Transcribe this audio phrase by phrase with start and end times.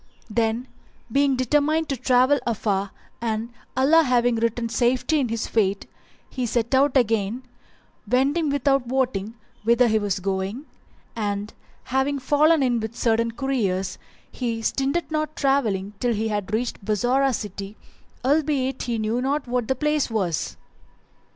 [0.29, 0.67] [FN#378] Then,
[1.11, 2.89] being determined to travel afar
[3.21, 5.85] and Allah having written safety in his fate,
[6.27, 7.43] he set out again,
[8.09, 10.65] wending without wotting whither he was going;
[11.15, 11.53] and,
[11.83, 13.99] having fallen in with certain couriers,
[14.31, 17.77] he stinted not travelling till he had reached Bassorah city
[18.25, 20.57] albeit he knew not what the place was.